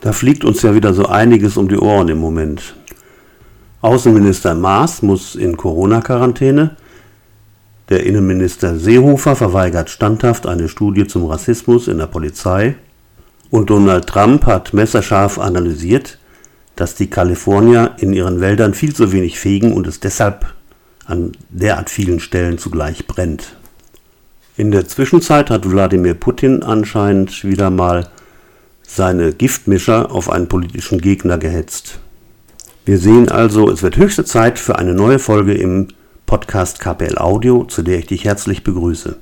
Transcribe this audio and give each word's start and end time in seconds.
Da 0.00 0.12
fliegt 0.12 0.44
uns 0.44 0.62
ja 0.62 0.74
wieder 0.74 0.94
so 0.94 1.06
einiges 1.06 1.56
um 1.56 1.68
die 1.68 1.78
Ohren 1.78 2.08
im 2.08 2.18
Moment. 2.18 2.74
Außenminister 3.82 4.54
Maas 4.54 5.02
muss 5.02 5.36
in 5.36 5.56
Corona-Quarantäne. 5.56 6.76
Der 7.90 8.04
Innenminister 8.04 8.76
Seehofer 8.76 9.36
verweigert 9.36 9.90
standhaft 9.90 10.46
eine 10.46 10.68
Studie 10.68 11.06
zum 11.06 11.26
Rassismus 11.26 11.86
in 11.86 11.98
der 11.98 12.06
Polizei. 12.06 12.76
Und 13.50 13.70
Donald 13.70 14.06
Trump 14.06 14.46
hat 14.46 14.72
messerscharf 14.72 15.38
analysiert, 15.38 16.18
dass 16.76 16.94
die 16.94 17.10
Kalifornier 17.10 17.94
in 17.98 18.12
ihren 18.12 18.40
Wäldern 18.40 18.74
viel 18.74 18.94
zu 18.94 19.12
wenig 19.12 19.38
fegen 19.38 19.72
und 19.72 19.86
es 19.86 20.00
deshalb 20.00 20.54
an 21.04 21.32
derart 21.50 21.90
vielen 21.90 22.20
Stellen 22.20 22.58
zugleich 22.58 23.06
brennt. 23.06 23.56
In 24.60 24.72
der 24.72 24.86
Zwischenzeit 24.86 25.48
hat 25.48 25.70
Wladimir 25.70 26.12
Putin 26.12 26.62
anscheinend 26.62 27.44
wieder 27.44 27.70
mal 27.70 28.08
seine 28.82 29.32
Giftmischer 29.32 30.12
auf 30.12 30.28
einen 30.28 30.48
politischen 30.48 31.00
Gegner 31.00 31.38
gehetzt. 31.38 31.98
Wir 32.84 32.98
sehen 32.98 33.30
also, 33.30 33.70
es 33.70 33.82
wird 33.82 33.96
höchste 33.96 34.26
Zeit 34.26 34.58
für 34.58 34.78
eine 34.78 34.92
neue 34.92 35.18
Folge 35.18 35.54
im 35.54 35.88
Podcast 36.26 36.78
KPL 36.78 37.16
Audio, 37.16 37.64
zu 37.64 37.80
der 37.80 38.00
ich 38.00 38.08
dich 38.08 38.26
herzlich 38.26 38.62
begrüße. 38.62 39.16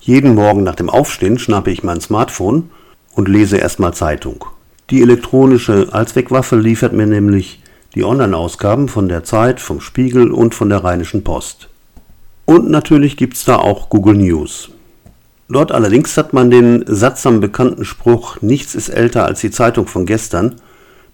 Jeden 0.00 0.34
Morgen 0.34 0.62
nach 0.62 0.76
dem 0.76 0.88
Aufstehen 0.88 1.38
schnappe 1.38 1.70
ich 1.70 1.82
mein 1.84 2.00
Smartphone 2.00 2.70
und 3.16 3.28
lese 3.28 3.58
erstmal 3.58 3.92
Zeitung. 3.92 4.46
Die 4.88 5.02
elektronische 5.02 5.88
Allzweckwaffe 5.92 6.56
liefert 6.56 6.94
mir 6.94 7.06
nämlich 7.06 7.62
die 7.94 8.04
Online-Ausgaben 8.04 8.88
von 8.88 9.10
der 9.10 9.24
Zeit, 9.24 9.60
vom 9.60 9.82
Spiegel 9.82 10.32
und 10.32 10.54
von 10.54 10.70
der 10.70 10.82
Rheinischen 10.82 11.22
Post. 11.22 11.68
Und 12.48 12.70
natürlich 12.70 13.18
gibt 13.18 13.36
es 13.36 13.44
da 13.44 13.56
auch 13.56 13.90
Google 13.90 14.16
News. 14.16 14.70
Dort 15.50 15.70
allerdings 15.70 16.16
hat 16.16 16.32
man 16.32 16.50
den 16.50 16.82
sattsam 16.86 17.40
bekannten 17.40 17.84
Spruch 17.84 18.40
Nichts 18.40 18.74
ist 18.74 18.88
älter 18.88 19.26
als 19.26 19.42
die 19.42 19.50
Zeitung 19.50 19.86
von 19.86 20.06
gestern 20.06 20.54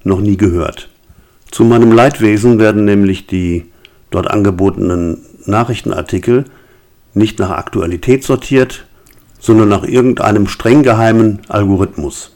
noch 0.05 0.21
nie 0.21 0.37
gehört. 0.37 0.91
Zu 1.51 1.65
meinem 1.65 1.91
Leidwesen 1.91 2.61
werden 2.61 2.85
nämlich 2.85 3.27
die 3.27 3.67
dort 4.13 4.31
angebotenen 4.31 5.23
Nachrichtenartikel 5.45 6.45
nicht 7.15 7.41
nach 7.41 7.51
Aktualität 7.51 8.23
sortiert, 8.23 8.85
sondern 9.41 9.69
nach 9.69 9.83
irgendeinem 9.83 10.47
streng 10.47 10.85
geheimen 10.85 11.41
Algorithmus. 11.49 12.31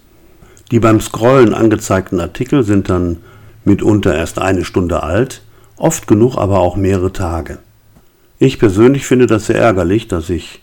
Die 0.73 0.81
beim 0.81 1.01
Scrollen 1.01 1.55
angezeigten 1.55 2.19
Artikel 2.19 2.65
sind 2.65 2.91
dann 2.91 3.19
mitunter 3.65 4.17
erst 4.17 4.41
eine 4.41 4.65
Stunde 4.65 5.05
alt, 5.05 5.43
oft 5.77 6.09
genug 6.09 6.37
aber 6.37 6.59
auch 6.59 6.75
mehrere 6.75 7.13
Tage. 7.13 7.59
Ich 8.41 8.61
persönlich 8.61 9.05
finde 9.05 9.27
das 9.27 9.47
sehr 9.47 9.59
ärgerlich, 9.59 10.07
dass 10.07 10.31
ich 10.31 10.61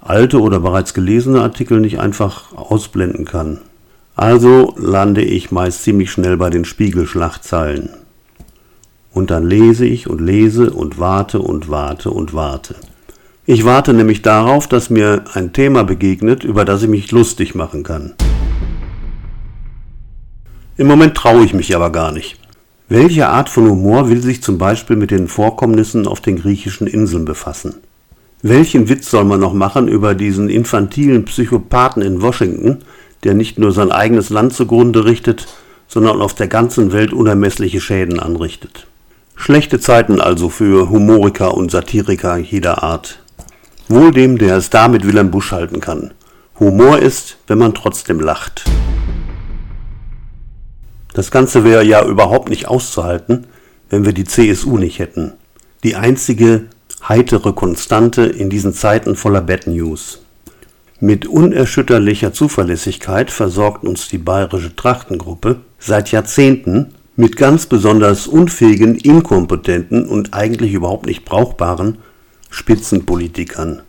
alte 0.00 0.40
oder 0.40 0.60
bereits 0.60 0.94
gelesene 0.94 1.42
Artikel 1.42 1.80
nicht 1.80 1.98
einfach 1.98 2.52
ausblenden 2.52 3.24
kann. 3.24 3.58
Also 4.14 4.74
lande 4.78 5.22
ich 5.22 5.50
meist 5.50 5.82
ziemlich 5.82 6.12
schnell 6.12 6.36
bei 6.36 6.48
den 6.48 6.64
Spiegelschlachtzeilen. 6.64 7.90
Und 9.12 9.30
dann 9.32 9.48
lese 9.48 9.84
ich 9.84 10.08
und 10.08 10.20
lese 10.20 10.70
und 10.70 11.00
warte 11.00 11.40
und 11.40 11.68
warte 11.68 12.10
und 12.10 12.34
warte. 12.34 12.76
Ich 13.46 13.64
warte 13.64 13.94
nämlich 13.94 14.22
darauf, 14.22 14.68
dass 14.68 14.90
mir 14.90 15.24
ein 15.34 15.52
Thema 15.52 15.82
begegnet, 15.82 16.44
über 16.44 16.64
das 16.64 16.82
ich 16.82 16.88
mich 16.88 17.10
lustig 17.10 17.56
machen 17.56 17.82
kann. 17.82 18.14
Im 20.76 20.86
Moment 20.86 21.16
traue 21.16 21.44
ich 21.44 21.54
mich 21.54 21.74
aber 21.74 21.90
gar 21.90 22.12
nicht. 22.12 22.37
Welche 22.90 23.28
Art 23.28 23.50
von 23.50 23.68
Humor 23.68 24.08
will 24.08 24.22
sich 24.22 24.42
zum 24.42 24.56
Beispiel 24.56 24.96
mit 24.96 25.10
den 25.10 25.28
Vorkommnissen 25.28 26.06
auf 26.06 26.22
den 26.22 26.40
griechischen 26.40 26.86
Inseln 26.86 27.26
befassen? 27.26 27.74
Welchen 28.40 28.88
Witz 28.88 29.10
soll 29.10 29.24
man 29.24 29.40
noch 29.40 29.52
machen 29.52 29.88
über 29.88 30.14
diesen 30.14 30.48
infantilen 30.48 31.26
Psychopathen 31.26 32.00
in 32.00 32.22
Washington, 32.22 32.78
der 33.24 33.34
nicht 33.34 33.58
nur 33.58 33.72
sein 33.72 33.92
eigenes 33.92 34.30
Land 34.30 34.54
zugrunde 34.54 35.04
richtet, 35.04 35.48
sondern 35.86 36.22
auf 36.22 36.32
der 36.32 36.48
ganzen 36.48 36.90
Welt 36.92 37.12
unermessliche 37.12 37.82
Schäden 37.82 38.18
anrichtet? 38.18 38.86
Schlechte 39.36 39.80
Zeiten 39.80 40.18
also 40.18 40.48
für 40.48 40.88
Humoriker 40.88 41.52
und 41.54 41.70
Satiriker 41.70 42.38
jeder 42.38 42.82
Art. 42.82 43.20
Wohl 43.88 44.12
dem, 44.12 44.38
der 44.38 44.56
es 44.56 44.70
da 44.70 44.88
mit 44.88 45.06
Wilhelm 45.06 45.30
Busch 45.30 45.52
halten 45.52 45.82
kann. 45.82 46.12
Humor 46.58 46.98
ist, 46.98 47.36
wenn 47.48 47.58
man 47.58 47.74
trotzdem 47.74 48.18
lacht. 48.18 48.64
Das 51.18 51.32
Ganze 51.32 51.64
wäre 51.64 51.82
ja 51.82 52.06
überhaupt 52.06 52.48
nicht 52.48 52.68
auszuhalten, 52.68 53.48
wenn 53.90 54.04
wir 54.04 54.12
die 54.12 54.22
CSU 54.22 54.78
nicht 54.78 55.00
hätten. 55.00 55.32
Die 55.82 55.96
einzige 55.96 56.66
heitere 57.08 57.54
Konstante 57.54 58.22
in 58.22 58.50
diesen 58.50 58.72
Zeiten 58.72 59.16
voller 59.16 59.40
Bad 59.40 59.66
News. 59.66 60.20
Mit 61.00 61.26
unerschütterlicher 61.26 62.32
Zuverlässigkeit 62.32 63.32
versorgt 63.32 63.82
uns 63.82 64.06
die 64.06 64.18
bayerische 64.18 64.76
Trachtengruppe 64.76 65.56
seit 65.80 66.12
Jahrzehnten 66.12 66.94
mit 67.16 67.36
ganz 67.36 67.66
besonders 67.66 68.28
unfähigen, 68.28 68.94
inkompetenten 68.94 70.06
und 70.06 70.34
eigentlich 70.34 70.72
überhaupt 70.72 71.06
nicht 71.06 71.24
brauchbaren 71.24 71.98
Spitzenpolitikern. 72.48 73.82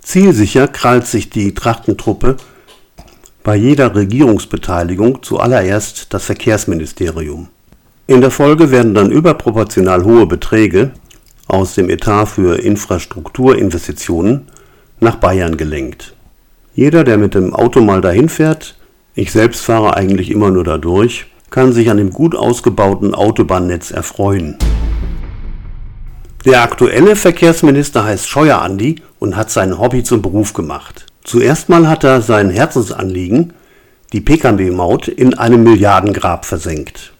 Zielsicher 0.00 0.68
krallt 0.68 1.06
sich 1.06 1.28
die 1.28 1.52
Trachtentruppe 1.52 2.38
bei 3.42 3.56
jeder 3.56 3.94
Regierungsbeteiligung 3.94 5.22
zuallererst 5.22 6.12
das 6.12 6.24
Verkehrsministerium. 6.24 7.48
In 8.06 8.20
der 8.20 8.30
Folge 8.30 8.70
werden 8.70 8.92
dann 8.94 9.10
überproportional 9.10 10.04
hohe 10.04 10.26
Beträge 10.26 10.90
aus 11.46 11.74
dem 11.74 11.88
Etat 11.88 12.26
für 12.26 12.58
Infrastrukturinvestitionen 12.58 14.48
nach 15.00 15.16
Bayern 15.16 15.56
gelenkt. 15.56 16.14
Jeder, 16.74 17.04
der 17.04 17.18
mit 17.18 17.34
dem 17.34 17.54
Auto 17.54 17.80
mal 17.80 18.00
dahin 18.00 18.28
fährt, 18.28 18.76
ich 19.14 19.32
selbst 19.32 19.62
fahre 19.62 19.96
eigentlich 19.96 20.30
immer 20.30 20.50
nur 20.50 20.64
dadurch, 20.64 21.26
kann 21.50 21.72
sich 21.72 21.90
an 21.90 21.96
dem 21.96 22.10
gut 22.10 22.36
ausgebauten 22.36 23.14
Autobahnnetz 23.14 23.90
erfreuen. 23.90 24.56
Der 26.44 26.62
aktuelle 26.62 27.16
Verkehrsminister 27.16 28.04
heißt 28.04 28.28
Scheuer 28.28 28.62
Andi 28.62 29.02
und 29.18 29.36
hat 29.36 29.50
sein 29.50 29.78
Hobby 29.78 30.02
zum 30.02 30.22
Beruf 30.22 30.52
gemacht. 30.52 31.06
Zuerst 31.24 31.68
mal 31.68 31.88
hat 31.88 32.04
er 32.04 32.22
sein 32.22 32.50
Herzensanliegen, 32.50 33.52
die 34.12 34.20
Pkw-Maut, 34.20 35.08
in 35.08 35.34
einem 35.34 35.62
Milliardengrab 35.62 36.44
versenkt. 36.44 37.12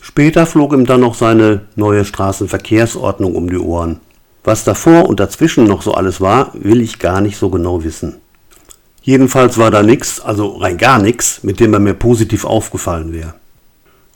Später 0.00 0.46
flog 0.46 0.72
ihm 0.72 0.86
dann 0.86 1.00
noch 1.00 1.14
seine 1.14 1.62
neue 1.76 2.04
Straßenverkehrsordnung 2.04 3.34
um 3.34 3.48
die 3.48 3.58
Ohren. 3.58 4.00
Was 4.44 4.64
davor 4.64 5.08
und 5.08 5.20
dazwischen 5.20 5.64
noch 5.64 5.82
so 5.82 5.94
alles 5.94 6.20
war, 6.20 6.52
will 6.54 6.80
ich 6.80 6.98
gar 6.98 7.20
nicht 7.20 7.36
so 7.36 7.50
genau 7.50 7.84
wissen. 7.84 8.16
Jedenfalls 9.02 9.58
war 9.58 9.70
da 9.70 9.82
nichts, 9.82 10.20
also 10.20 10.56
rein 10.56 10.78
gar 10.78 11.00
nichts, 11.00 11.42
mit 11.42 11.60
dem 11.60 11.72
er 11.74 11.80
mir 11.80 11.94
positiv 11.94 12.44
aufgefallen 12.44 13.12
wäre. 13.12 13.34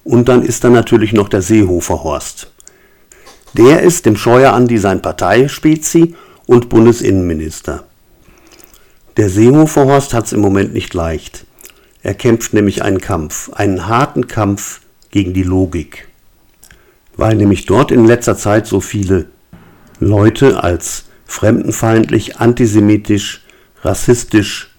Und 0.04 0.28
dann 0.28 0.42
ist 0.42 0.62
da 0.62 0.70
natürlich 0.70 1.12
noch 1.12 1.28
der 1.28 1.42
Seehofer 1.42 2.04
Horst. 2.04 2.52
Der 3.54 3.82
ist 3.82 4.06
dem 4.06 4.16
Scheuer 4.16 4.52
Andi 4.52 4.78
sein 4.78 5.02
Parteispezi 5.02 6.14
und 6.46 6.68
Bundesinnenminister. 6.68 7.85
Der 9.16 9.30
Seehofer 9.30 9.86
Horst 9.86 10.12
hat's 10.12 10.32
im 10.32 10.40
Moment 10.40 10.74
nicht 10.74 10.92
leicht. 10.92 11.46
Er 12.02 12.12
kämpft 12.12 12.52
nämlich 12.52 12.82
einen 12.82 13.00
Kampf, 13.00 13.50
einen 13.54 13.86
harten 13.86 14.26
Kampf 14.26 14.82
gegen 15.10 15.32
die 15.32 15.42
Logik. 15.42 16.08
Weil 17.16 17.36
nämlich 17.36 17.64
dort 17.64 17.90
in 17.90 18.06
letzter 18.06 18.36
Zeit 18.36 18.66
so 18.66 18.80
viele 18.80 19.28
Leute 20.00 20.62
als 20.62 21.06
fremdenfeindlich, 21.24 22.36
antisemitisch, 22.36 23.42
rassistisch 23.82 24.74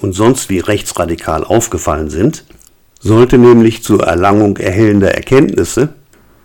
und 0.00 0.12
sonst 0.12 0.48
wie 0.48 0.60
rechtsradikal 0.60 1.42
aufgefallen 1.42 2.10
sind, 2.10 2.44
sollte 3.00 3.38
nämlich 3.38 3.82
zur 3.82 4.04
Erlangung 4.04 4.56
erhellender 4.58 5.16
Erkenntnisse 5.16 5.94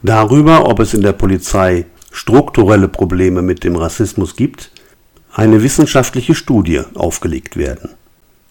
darüber, 0.02 0.68
ob 0.68 0.79
es 0.79 0.96
in 0.96 1.03
der 1.03 1.14
Polizei 1.14 1.85
strukturelle 2.12 2.88
Probleme 2.88 3.44
mit 3.44 3.64
dem 3.64 3.75
Rassismus 3.75 4.35
gibt, 4.35 4.72
eine 5.33 5.63
wissenschaftliche 5.63 6.35
Studie 6.35 6.81
aufgelegt 6.95 7.57
werden. 7.57 7.90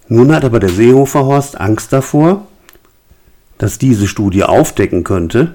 Nun 0.09 0.35
hat 0.35 0.45
aber 0.45 0.61
der 0.61 0.69
Seehofer 0.69 1.25
Horst 1.25 1.61
Angst 1.61 1.93
davor, 1.93 2.47
dass 3.59 3.79
diese 3.79 4.07
Studie 4.07 4.45
aufdecken 4.45 5.03
könnte, 5.03 5.55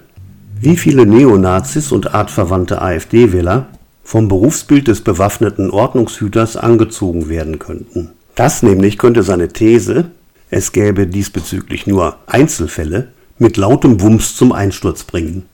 wie 0.60 0.78
viele 0.78 1.06
Neonazis 1.06 1.92
und 1.92 2.14
artverwandte 2.14 2.82
AfD-Wähler 2.82 3.68
vom 4.04 4.28
Berufsbild 4.28 4.88
des 4.88 5.02
bewaffneten 5.02 5.72
Ordnungshüters 5.72 6.58
angezogen 6.58 7.30
werden 7.30 7.60
könnten. 7.60 8.10
Das 8.36 8.64
nämlich 8.64 8.98
könnte 8.98 9.24
seine 9.24 9.50
These, 9.50 10.06
es 10.50 10.72
gäbe 10.72 11.08
diesbezüglich 11.08 11.88
nur 11.88 12.18
Einzelfälle, 12.28 13.10
mit 13.38 13.58
lautem 13.58 14.02
Wumms 14.02 14.36
zum 14.36 14.52
Einsturz 14.52 15.04
bringen. 15.04 15.46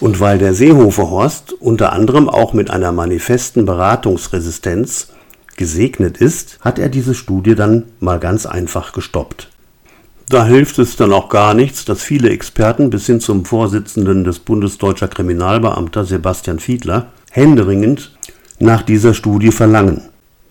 Und 0.00 0.20
weil 0.20 0.38
der 0.38 0.54
Seehofer 0.54 1.10
Horst 1.10 1.52
unter 1.52 1.92
anderem 1.92 2.28
auch 2.28 2.52
mit 2.52 2.70
einer 2.70 2.92
manifesten 2.92 3.64
Beratungsresistenz 3.64 5.08
gesegnet 5.56 6.18
ist, 6.18 6.58
hat 6.60 6.78
er 6.78 6.88
diese 6.88 7.14
Studie 7.14 7.54
dann 7.54 7.84
mal 7.98 8.20
ganz 8.20 8.46
einfach 8.46 8.92
gestoppt. 8.92 9.50
Da 10.28 10.44
hilft 10.44 10.78
es 10.78 10.96
dann 10.96 11.12
auch 11.12 11.30
gar 11.30 11.54
nichts, 11.54 11.84
dass 11.84 12.02
viele 12.02 12.30
Experten 12.30 12.90
bis 12.90 13.06
hin 13.06 13.18
zum 13.18 13.44
Vorsitzenden 13.44 14.24
des 14.24 14.38
Bundesdeutscher 14.40 15.08
Kriminalbeamter 15.08 16.04
Sebastian 16.04 16.58
Fiedler 16.58 17.06
händeringend 17.30 18.16
nach 18.60 18.82
dieser 18.82 19.14
Studie 19.14 19.50
verlangen. 19.50 20.02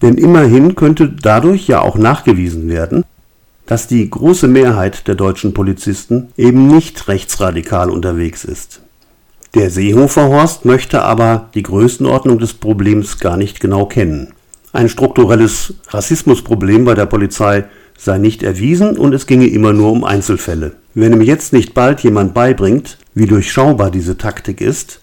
Denn 0.02 0.18
immerhin 0.18 0.76
könnte 0.76 1.10
dadurch 1.10 1.68
ja 1.68 1.82
auch 1.82 1.98
nachgewiesen 1.98 2.68
werden, 2.70 3.06
dass 3.66 3.88
die 3.88 4.10
große 4.10 4.48
Mehrheit 4.48 5.08
der 5.08 5.16
deutschen 5.16 5.54
Polizisten 5.54 6.30
eben 6.38 6.68
nicht 6.68 7.08
rechtsradikal 7.08 7.90
unterwegs 7.90 8.46
ist. 8.46 8.82
Der 9.58 9.72
Seehofer 9.72 10.28
Horst 10.30 10.66
möchte 10.66 11.02
aber 11.02 11.50
die 11.56 11.64
Größenordnung 11.64 12.38
des 12.38 12.54
Problems 12.54 13.18
gar 13.18 13.38
nicht 13.38 13.60
genau 13.60 13.88
kennen. 13.88 14.34
Ein 14.72 14.88
strukturelles 14.88 15.74
Rassismusproblem 15.88 16.86
bei 16.86 16.94
der 16.94 17.08
Polizei 17.08 17.66
sei 17.98 18.20
nicht 18.20 18.44
erwiesen 18.44 18.98
und 18.98 19.16
es 19.16 19.26
ginge 19.26 19.48
immer 19.48 19.74
nur 19.74 19.92
um 19.92 20.04
Einzelfälle. 20.04 20.74
Wenn 20.94 21.12
ihm 21.12 21.24
jetzt 21.24 21.54
nicht 21.54 21.74
bald 21.74 22.02
jemand 22.02 22.36
beibringt, 22.36 23.00
wie 23.16 23.26
durchschaubar 23.26 23.90
diese 23.90 24.16
Taktik 24.16 24.62
ist, 24.62 25.02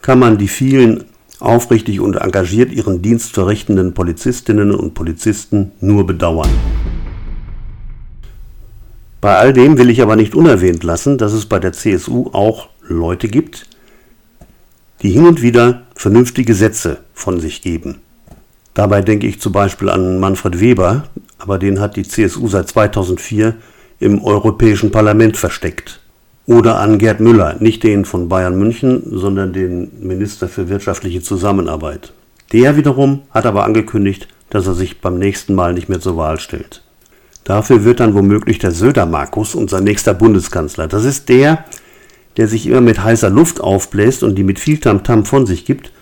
kann 0.00 0.18
man 0.18 0.38
die 0.38 0.48
vielen 0.48 1.04
aufrichtig 1.38 2.00
und 2.00 2.16
engagiert 2.16 2.72
ihren 2.72 3.02
Dienst 3.02 3.34
verrichtenden 3.34 3.92
Polizistinnen 3.92 4.74
und 4.74 4.94
Polizisten 4.94 5.72
nur 5.80 6.06
bedauern. 6.06 6.48
Bei 9.20 9.36
all 9.36 9.52
dem 9.52 9.76
will 9.76 9.90
ich 9.90 10.00
aber 10.00 10.16
nicht 10.16 10.34
unerwähnt 10.34 10.84
lassen, 10.84 11.18
dass 11.18 11.34
es 11.34 11.44
bei 11.44 11.58
der 11.58 11.72
CSU 11.74 12.30
auch 12.32 12.68
Leute 12.88 13.28
gibt, 13.28 13.66
die 15.04 15.10
hin 15.10 15.26
und 15.26 15.42
wieder 15.42 15.82
vernünftige 15.94 16.54
Sätze 16.54 16.96
von 17.12 17.38
sich 17.38 17.60
geben. 17.60 18.00
Dabei 18.72 19.02
denke 19.02 19.26
ich 19.26 19.38
zum 19.38 19.52
Beispiel 19.52 19.90
an 19.90 20.18
Manfred 20.18 20.60
Weber, 20.60 21.04
aber 21.38 21.58
den 21.58 21.78
hat 21.78 21.96
die 21.96 22.08
CSU 22.08 22.48
seit 22.48 22.68
2004 22.70 23.54
im 24.00 24.24
Europäischen 24.24 24.90
Parlament 24.90 25.36
versteckt. 25.36 26.00
Oder 26.46 26.80
an 26.80 26.98
Gerd 26.98 27.20
Müller, 27.20 27.56
nicht 27.60 27.82
den 27.82 28.06
von 28.06 28.30
Bayern 28.30 28.58
München, 28.58 29.02
sondern 29.10 29.52
den 29.52 29.90
Minister 30.00 30.48
für 30.48 30.70
wirtschaftliche 30.70 31.22
Zusammenarbeit. 31.22 32.12
Der 32.52 32.76
wiederum 32.78 33.22
hat 33.30 33.44
aber 33.44 33.64
angekündigt, 33.64 34.28
dass 34.48 34.66
er 34.66 34.74
sich 34.74 35.02
beim 35.02 35.18
nächsten 35.18 35.54
Mal 35.54 35.74
nicht 35.74 35.90
mehr 35.90 36.00
zur 36.00 36.16
Wahl 36.16 36.40
stellt. 36.40 36.82
Dafür 37.44 37.84
wird 37.84 38.00
dann 38.00 38.14
womöglich 38.14 38.58
der 38.58 38.70
Söder 38.70 39.04
Markus 39.04 39.54
unser 39.54 39.82
nächster 39.82 40.14
Bundeskanzler. 40.14 40.86
Das 40.86 41.04
ist 41.04 41.28
der, 41.28 41.64
der 42.36 42.48
sich 42.48 42.66
immer 42.66 42.80
mit 42.80 43.02
heißer 43.02 43.30
Luft 43.30 43.60
aufbläst 43.60 44.22
und 44.22 44.36
die 44.36 44.44
mit 44.44 44.58
viel 44.58 44.78
Tamtam 44.78 45.20
-Tam 45.20 45.24
von 45.24 45.46
sich 45.46 45.64
gibt, 45.64 45.92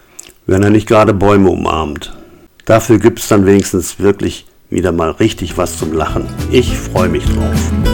wenn 0.46 0.62
er 0.62 0.70
nicht 0.70 0.88
gerade 0.88 1.14
Bäume 1.14 1.50
umarmt. 1.50 2.16
Dafür 2.64 2.98
gibt 2.98 3.18
es 3.18 3.28
dann 3.28 3.46
wenigstens 3.46 3.98
wirklich 3.98 4.46
wieder 4.70 4.92
mal 4.92 5.10
richtig 5.10 5.56
was 5.58 5.76
zum 5.76 5.92
Lachen. 5.92 6.26
Ich 6.50 6.76
freue 6.78 7.08
mich 7.08 7.24
drauf. 7.24 7.91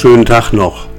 Schönen 0.00 0.24
Tag 0.24 0.54
noch. 0.54 0.89